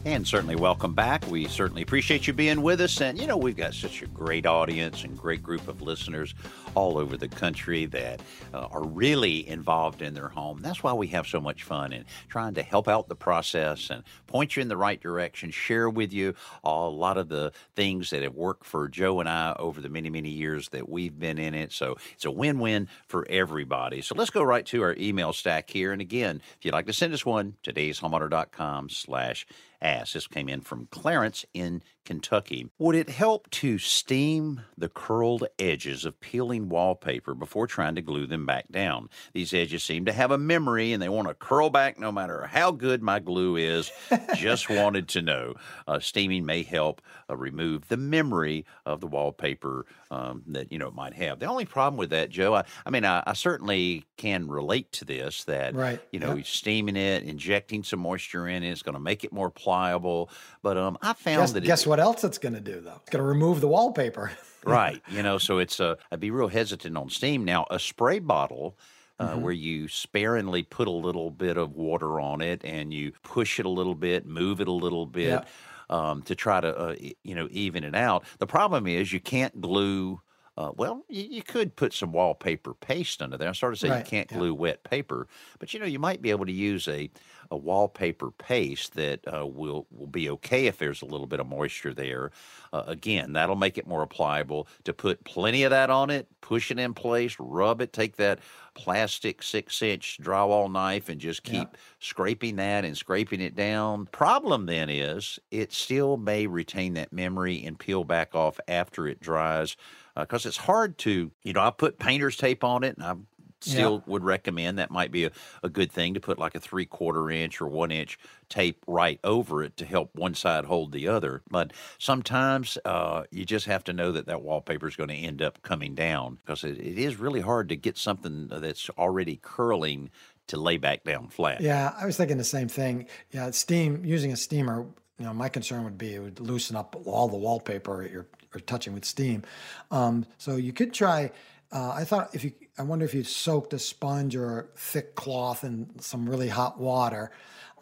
[0.08, 1.30] And certainly welcome back.
[1.30, 2.98] We certainly appreciate you being with us.
[3.02, 6.34] And, you know, we've got such a great audience and great group of listeners
[6.74, 8.22] all over the country that
[8.54, 10.60] uh, are really involved in their home.
[10.62, 14.02] That's why we have so much fun in trying to help out the process and
[14.26, 18.22] point you in the right direction, share with you a lot of the things that
[18.22, 21.54] have worked for Joe and I over the many, many years that we've been in
[21.54, 21.70] it.
[21.70, 24.00] So it's a win win for everybody.
[24.00, 25.92] So let's go right to our email stack here.
[25.92, 29.46] And again, if you'd like to send us one, today'shomeowner.com slash
[29.80, 30.12] ask.
[30.12, 32.70] This came in from Clarence in Kentucky.
[32.78, 38.26] Would it help to steam the curled edges of peeling wallpaper before trying to glue
[38.26, 39.10] them back down?
[39.34, 42.46] These edges seem to have a memory and they want to curl back no matter
[42.46, 43.92] how good my glue is.
[44.34, 45.56] Just wanted to know.
[45.86, 50.88] Uh, steaming may help uh, remove the memory of the wallpaper um, that you know
[50.88, 51.38] it might have.
[51.38, 55.04] The only problem with that, Joe, I, I mean, I, I, certainly can relate to
[55.04, 55.44] this.
[55.44, 56.00] That right.
[56.10, 56.46] you know, yep.
[56.46, 60.30] steaming it, injecting some moisture in it is going to make it more pliable.
[60.62, 63.00] But um, I found guess, that guess it, what else it's going to do though?
[63.00, 64.32] It's going to remove the wallpaper.
[64.64, 65.02] right.
[65.08, 67.44] You know, so it's uh, I'd be real hesitant on steam.
[67.44, 68.76] Now, a spray bottle.
[69.20, 69.40] Uh, mm-hmm.
[69.40, 73.66] where you sparingly put a little bit of water on it and you push it
[73.66, 75.44] a little bit, move it a little bit
[75.90, 78.24] um, to try to uh, you know even it out.
[78.38, 80.20] The problem is you can't glue.
[80.58, 83.48] Uh, well, you, you, could put some wallpaper paste under there.
[83.48, 84.58] I started to say right, you can't glue yeah.
[84.58, 85.28] wet paper,
[85.60, 87.08] but you know you might be able to use a,
[87.52, 91.46] a wallpaper paste that uh, will will be okay if there's a little bit of
[91.46, 92.32] moisture there.
[92.72, 94.66] Uh, again, that'll make it more pliable.
[94.82, 98.40] To put plenty of that on it, push it in place, rub it, take that
[98.74, 101.78] plastic six inch drywall knife and just keep yeah.
[102.00, 104.06] scraping that and scraping it down.
[104.06, 109.20] Problem then is it still may retain that memory and peel back off after it
[109.20, 109.76] dries
[110.18, 113.14] because uh, it's hard to, you know, I put painter's tape on it and I
[113.60, 114.12] still yeah.
[114.12, 115.30] would recommend that might be a,
[115.62, 119.18] a good thing to put like a three quarter inch or one inch tape right
[119.24, 121.42] over it to help one side hold the other.
[121.50, 125.42] But sometimes uh, you just have to know that that wallpaper is going to end
[125.42, 130.10] up coming down because it, it is really hard to get something that's already curling
[130.48, 131.60] to lay back down flat.
[131.60, 133.06] Yeah, I was thinking the same thing.
[133.32, 134.86] Yeah, steam using a steamer.
[135.18, 138.60] You know, my concern would be it would loosen up all the wallpaper you're, you're
[138.60, 139.42] touching with steam.
[139.90, 141.30] Um, so you could try
[141.70, 145.14] uh, I thought if you, I wonder if you soaked a sponge or a thick
[145.14, 147.30] cloth in some really hot water,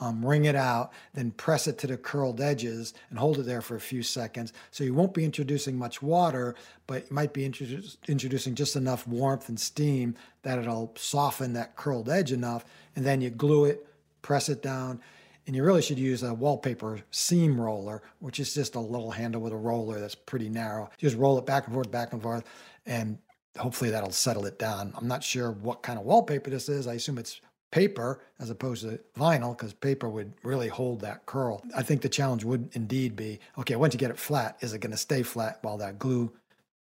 [0.01, 3.63] um, wring it out, then press it to the curled edges and hold it there
[3.63, 4.53] for a few seconds.
[4.73, 9.07] So you won't be introducing much water, but you might be introdu- introducing just enough
[9.07, 12.65] warmth and steam that it'll soften that curled edge enough.
[12.97, 13.87] And then you glue it,
[14.21, 15.01] press it down.
[15.47, 19.41] And you really should use a wallpaper seam roller, which is just a little handle
[19.41, 20.91] with a roller that's pretty narrow.
[20.99, 22.45] Just roll it back and forth, back and forth,
[22.85, 23.19] and
[23.57, 24.93] hopefully that'll settle it down.
[24.97, 26.87] I'm not sure what kind of wallpaper this is.
[26.87, 31.63] I assume it's paper as opposed to vinyl because paper would really hold that curl.
[31.77, 34.81] I think the challenge would indeed be okay, once you get it flat, is it
[34.81, 36.33] going to stay flat while that glue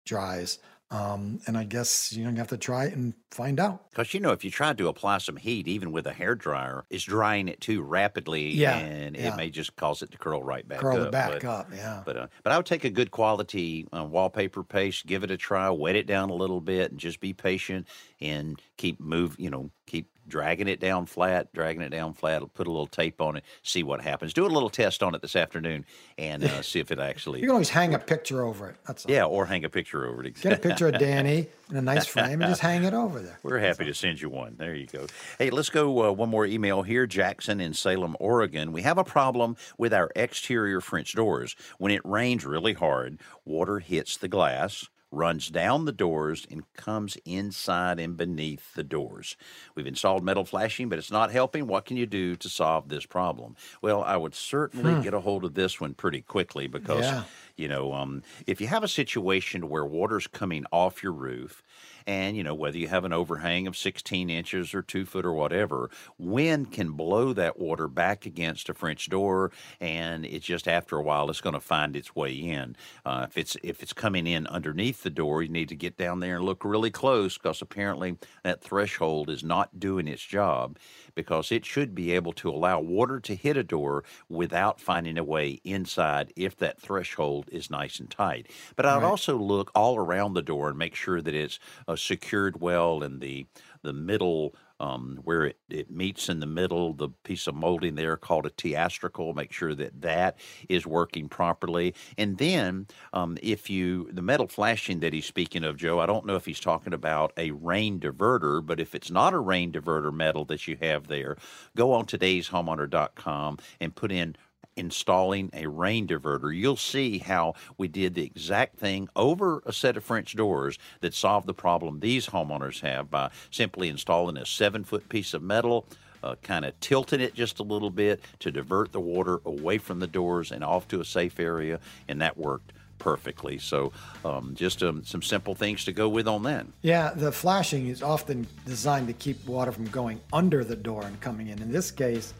[0.05, 0.59] dries?
[0.91, 3.89] Um, and I guess you know you have to try it and find out.
[3.89, 6.85] Because you know, if you try to apply some heat, even with a hair dryer,
[6.91, 9.33] it's drying it too rapidly, yeah, and yeah.
[9.33, 11.07] it may just cause it to curl right back curl up.
[11.07, 12.03] it back but, up, yeah.
[12.05, 15.37] But uh, but I would take a good quality uh, wallpaper paste, give it a
[15.37, 17.87] try, wet it down a little bit, and just be patient
[18.21, 19.35] and keep move.
[19.39, 22.41] You know, keep dragging it down flat, dragging it down flat.
[22.53, 24.33] Put a little tape on it, see what happens.
[24.33, 25.85] Do a little test on it this afternoon
[26.17, 27.39] and uh, see if it actually.
[27.39, 28.77] You can always hang a picture over it.
[28.87, 29.11] That's all.
[29.11, 30.41] yeah, or hang a picture over it.
[30.41, 33.39] Get a picture of Danny in a nice frame and just hang it over there.
[33.43, 34.55] We're happy to send you one.
[34.57, 35.07] There you go.
[35.39, 37.07] Hey, let's go uh, one more email here.
[37.07, 38.71] Jackson in Salem, Oregon.
[38.71, 41.55] We have a problem with our exterior French doors.
[41.77, 47.17] When it rains really hard, water hits the glass runs down the doors and comes
[47.25, 49.37] inside and beneath the doors.
[49.73, 51.67] We've installed metal flashing, but it's not helping.
[51.67, 53.55] What can you do to solve this problem?
[53.81, 55.01] Well, I would certainly hmm.
[55.01, 57.23] get a hold of this one pretty quickly because, yeah.
[57.55, 61.63] you know, um, if you have a situation where water's coming off your roof
[62.07, 65.33] and, you know, whether you have an overhang of 16 inches or two foot or
[65.33, 69.51] whatever, wind can blow that water back against a French door.
[69.79, 72.75] And it's just after a while, it's going to find its way in.
[73.05, 76.19] Uh, if it's if it's coming in underneath the door, you need to get down
[76.19, 80.77] there and look really close because apparently that threshold is not doing its job
[81.15, 85.23] because it should be able to allow water to hit a door without finding a
[85.23, 88.47] way inside if that threshold is nice and tight.
[88.75, 89.03] But I'd right.
[89.03, 93.21] also look all around the door and make sure that it's uh, secured well and
[93.21, 93.47] the
[93.81, 98.17] the middle um, where it, it meets in the middle, the piece of molding there
[98.17, 100.37] called astragal, make sure that that
[100.69, 101.93] is working properly.
[102.17, 106.25] And then um, if you, the metal flashing that he's speaking of, Joe, I don't
[106.25, 110.13] know if he's talking about a rain diverter, but if it's not a rain diverter
[110.13, 111.37] metal that you have there,
[111.75, 114.35] go on todayshomeowner.com and put in
[114.75, 119.97] installing a rain diverter, you'll see how we did the exact thing over a set
[119.97, 124.83] of French doors that solved the problem these homeowners have by simply installing a seven
[124.83, 125.85] foot piece of metal.
[126.23, 129.99] Uh, kind of tilting it just a little bit to divert the water away from
[129.99, 133.59] the doors and off to a safe area, and that worked perfectly.
[133.59, 133.91] So,
[134.23, 136.65] um, just um, some simple things to go with on that.
[136.81, 141.19] Yeah, the flashing is often designed to keep water from going under the door and
[141.21, 141.61] coming in.
[141.61, 142.33] In this case,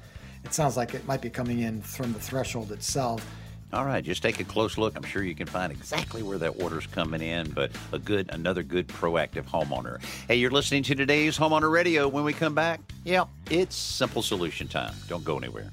[0.45, 3.25] it sounds like it might be coming in from the threshold itself.
[3.73, 4.95] All right, just take a close look.
[4.95, 8.63] I'm sure you can find exactly where that water's coming in, but a good, another
[8.63, 10.01] good proactive homeowner.
[10.27, 12.07] Hey, you're listening to today's Homeowner Radio.
[12.07, 14.93] When we come back, yeah, it's simple solution time.
[15.07, 15.71] Don't go anywhere.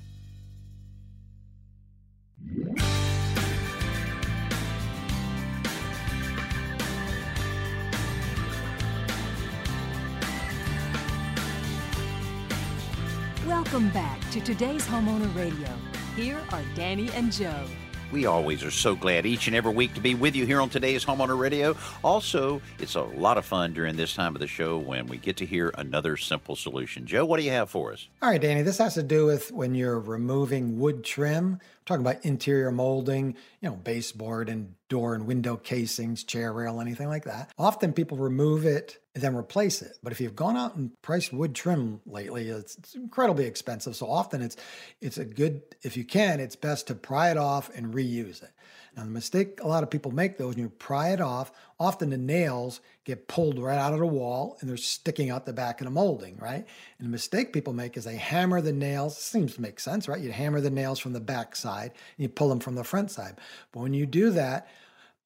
[13.62, 15.68] Welcome back to today's Homeowner Radio.
[16.16, 17.64] Here are Danny and Joe.
[18.10, 20.68] We always are so glad each and every week to be with you here on
[20.68, 21.76] today's Homeowner Radio.
[22.02, 25.36] Also, it's a lot of fun during this time of the show when we get
[25.36, 27.06] to hear another simple solution.
[27.06, 28.08] Joe, what do you have for us?
[28.20, 31.52] All right, Danny, this has to do with when you're removing wood trim.
[31.52, 36.80] We're talking about interior molding, you know, baseboard and door and window casings, chair rail,
[36.80, 37.52] anything like that.
[37.56, 39.98] Often people remove it and then replace it.
[40.02, 43.94] But if you've gone out and priced wood trim lately, it's, it's incredibly expensive.
[43.94, 44.56] So often it's
[45.00, 48.50] it's a good if you can, it's best to pry it off and reuse it.
[48.96, 51.52] Now the mistake a lot of people make though is when you pry it off,
[51.78, 55.52] often the nails get pulled right out of the wall and they're sticking out the
[55.52, 56.64] back of the molding, right?
[56.98, 59.18] And the mistake people make is they hammer the nails.
[59.18, 60.20] Seems to make sense, right?
[60.20, 63.10] You hammer the nails from the back side and you pull them from the front
[63.10, 63.36] side.
[63.72, 64.68] But when you do that,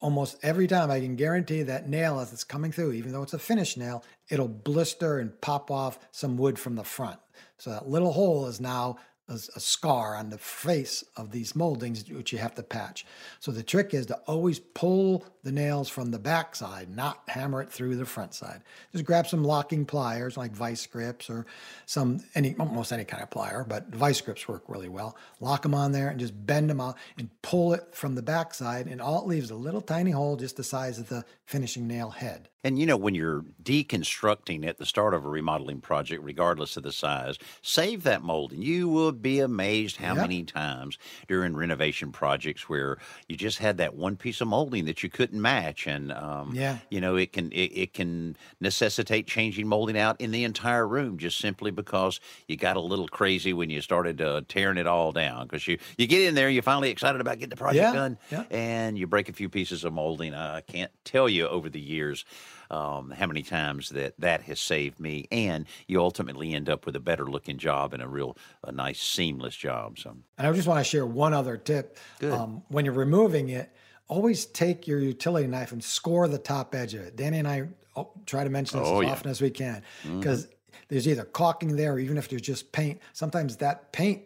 [0.00, 3.34] almost every time I can guarantee that nail as it's coming through, even though it's
[3.34, 7.18] a finished nail, it'll blister and pop off some wood from the front.
[7.58, 8.96] So that little hole is now
[9.28, 13.04] a, a, scar on the face of these moldings, which you have to patch.
[13.40, 17.62] So the trick is to always pull the nails from the back side, not hammer
[17.62, 18.62] it through the front side.
[18.92, 21.46] Just grab some locking pliers like Vise-Grips or
[21.86, 25.16] some any almost any kind of plier, but Vise-Grips work really well.
[25.40, 28.54] Lock them on there and just bend them out and pull it from the back
[28.54, 31.24] side, and all it leaves is a little tiny hole just the size of the
[31.44, 32.48] finishing nail head.
[32.64, 36.82] And you know, when you're deconstructing at the start of a remodeling project, regardless of
[36.82, 38.60] the size, save that molding.
[38.60, 40.22] You will be amazed how yep.
[40.22, 40.98] many times
[41.28, 42.98] during renovation projects where
[43.28, 46.78] you just had that one piece of molding that you couldn't match, and um, yeah,
[46.90, 51.18] you know, it can it, it can necessitate changing molding out in the entire room
[51.18, 55.12] just simply because you got a little crazy when you started uh, tearing it all
[55.12, 55.46] down.
[55.46, 57.92] Because you you get in there, you're finally excited about getting the project yeah.
[57.92, 58.44] done, yeah.
[58.50, 60.34] and you break a few pieces of molding.
[60.34, 62.24] I can't tell you over the years
[62.70, 66.96] um, how many times that that has saved me, and you ultimately end up with
[66.96, 69.98] a better looking job and a real a nice seamless job.
[69.98, 71.98] So, and I just want to share one other tip.
[72.22, 73.70] Um, when you're removing it,
[74.08, 77.16] always take your utility knife and score the top edge of it.
[77.16, 79.12] Danny and I oh, try to mention this oh, as yeah.
[79.12, 79.82] often as we can
[80.18, 80.78] because mm-hmm.
[80.88, 83.00] there's either caulking there, or even if there's just paint.
[83.12, 84.22] Sometimes that paint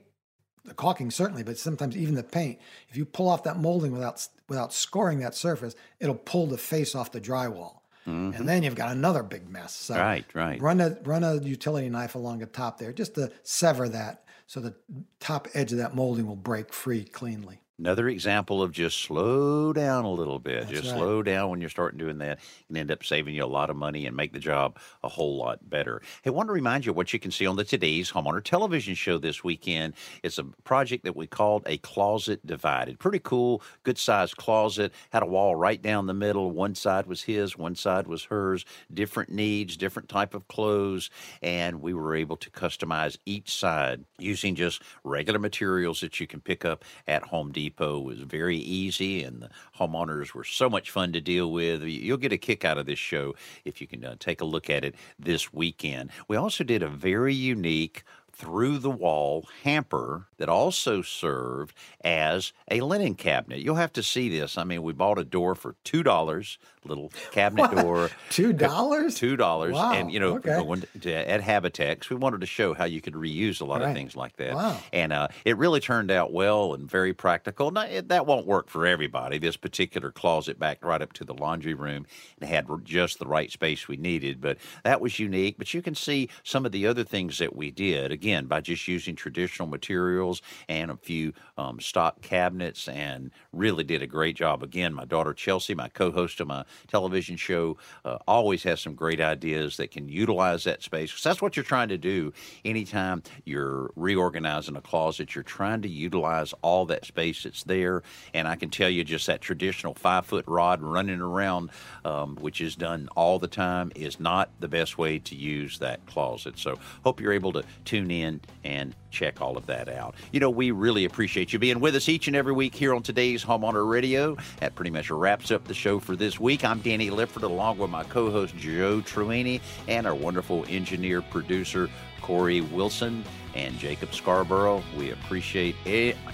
[0.64, 2.59] the caulking certainly, but sometimes even the paint.
[2.88, 6.95] If you pull off that molding without without scoring that surface, it'll pull the face
[6.95, 7.80] off the drywall.
[8.07, 8.36] Mm-hmm.
[8.36, 9.74] And then you've got another big mess.
[9.74, 10.61] So right, right.
[10.61, 14.61] Run a run a utility knife along the top there, just to sever that, so
[14.61, 14.74] the
[15.20, 17.61] top edge of that molding will break free cleanly.
[17.81, 20.66] Another example of just slow down a little bit.
[20.66, 20.99] That's just right.
[20.99, 23.76] slow down when you're starting doing that and end up saving you a lot of
[23.76, 26.03] money and make the job a whole lot better.
[26.20, 28.95] Hey, I want to remind you what you can see on the Today's Homeowner television
[28.95, 29.95] show this weekend.
[30.22, 32.99] It's a project that we called a closet divided.
[32.99, 34.93] Pretty cool, good sized closet.
[35.09, 36.51] Had a wall right down the middle.
[36.51, 38.66] One side was his, one side was hers.
[38.93, 41.09] Different needs, different type of clothes,
[41.41, 46.43] and we were able to customize each side using just regular materials that you can
[46.43, 50.91] pick up at Home Depot Depot was very easy, and the homeowners were so much
[50.91, 51.85] fun to deal with.
[51.85, 54.68] You'll get a kick out of this show if you can uh, take a look
[54.68, 56.11] at it this weekend.
[56.27, 58.03] We also did a very unique
[58.33, 63.61] through the wall hamper that also served as a linen cabinet.
[63.61, 64.59] You'll have to see this.
[64.59, 67.83] I mean, we bought a door for two dollars, little cabinet what?
[67.83, 68.11] door.
[68.31, 69.14] Two dollars?
[69.14, 69.74] Two dollars.
[69.74, 69.93] Wow.
[69.93, 70.57] And you know, okay.
[70.57, 73.91] going to, at Habitat's, we wanted to show how you could reuse a lot right.
[73.91, 74.55] of things like that.
[74.55, 74.78] Wow.
[74.93, 77.70] And uh, it really turned out well and very practical.
[77.70, 79.39] Now, it, that won't work for everybody.
[79.39, 82.07] This particular closet backed right up to the laundry room
[82.41, 85.57] and had just the right space we needed, but that was unique.
[85.59, 88.89] But you can see some of the other things that we did again by just
[88.89, 94.62] using traditional materials and a few um, stock cabinets, and really did a great job.
[94.62, 99.21] Again, my daughter Chelsea, my co-host of my television show, uh, always has some great
[99.21, 101.11] ideas that can utilize that space.
[101.11, 102.33] Because that's what you're trying to do
[102.64, 105.35] anytime you're reorganizing a closet.
[105.35, 108.03] You're trying to utilize all that space that's there.
[108.35, 111.71] And I can tell you, just that traditional five foot rod running around,
[112.05, 116.05] um, which is done all the time, is not the best way to use that
[116.07, 116.59] closet.
[116.59, 120.15] So hope you're able to tune in and check all of that out.
[120.33, 123.03] You know, we really appreciate you being with us each and every week here on
[123.03, 124.37] today's Homeowner Radio.
[124.61, 126.65] That pretty much wraps up the show for this week.
[126.65, 131.89] I'm Danny Lipford along with my co host Joe Truini and our wonderful engineer producer
[132.21, 134.83] Corey Wilson and Jacob Scarborough.
[134.97, 135.75] We appreciate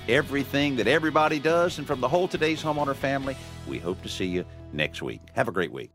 [0.09, 1.79] everything that everybody does.
[1.79, 5.20] And from the whole Today's Homeowner family, we hope to see you next week.
[5.35, 5.91] Have a great week.